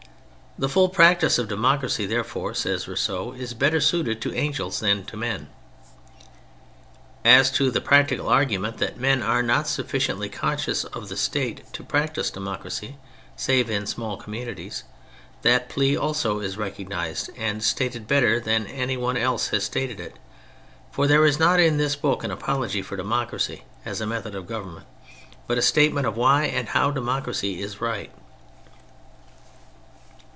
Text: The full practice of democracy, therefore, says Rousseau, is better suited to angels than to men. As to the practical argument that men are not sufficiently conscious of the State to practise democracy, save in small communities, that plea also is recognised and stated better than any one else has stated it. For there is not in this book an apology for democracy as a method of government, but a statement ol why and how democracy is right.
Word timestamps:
The 0.59 0.67
full 0.67 0.89
practice 0.89 1.39
of 1.39 1.47
democracy, 1.47 2.05
therefore, 2.05 2.53
says 2.53 2.85
Rousseau, 2.85 3.31
is 3.31 3.53
better 3.53 3.79
suited 3.79 4.19
to 4.21 4.33
angels 4.35 4.81
than 4.81 5.05
to 5.05 5.15
men. 5.15 5.47
As 7.23 7.49
to 7.51 7.71
the 7.71 7.79
practical 7.79 8.27
argument 8.27 8.77
that 8.79 8.99
men 8.99 9.23
are 9.23 9.41
not 9.41 9.65
sufficiently 9.65 10.27
conscious 10.27 10.83
of 10.83 11.07
the 11.07 11.15
State 11.15 11.63
to 11.71 11.85
practise 11.85 12.29
democracy, 12.29 12.97
save 13.37 13.69
in 13.69 13.85
small 13.87 14.17
communities, 14.17 14.83
that 15.41 15.69
plea 15.69 15.95
also 15.95 16.41
is 16.41 16.57
recognised 16.57 17.29
and 17.37 17.63
stated 17.63 18.05
better 18.05 18.37
than 18.37 18.67
any 18.67 18.97
one 18.97 19.15
else 19.15 19.47
has 19.47 19.63
stated 19.63 20.01
it. 20.01 20.19
For 20.91 21.07
there 21.07 21.25
is 21.25 21.39
not 21.39 21.61
in 21.61 21.77
this 21.77 21.95
book 21.95 22.25
an 22.25 22.29
apology 22.29 22.81
for 22.81 22.97
democracy 22.97 23.63
as 23.85 24.01
a 24.01 24.05
method 24.05 24.35
of 24.35 24.47
government, 24.47 24.85
but 25.47 25.57
a 25.57 25.61
statement 25.61 26.07
ol 26.07 26.13
why 26.13 26.43
and 26.43 26.67
how 26.67 26.91
democracy 26.91 27.61
is 27.61 27.79
right. 27.79 28.11